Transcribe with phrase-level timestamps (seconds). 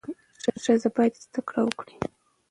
[0.63, 1.95] ښځه باید زده کړه وکړي.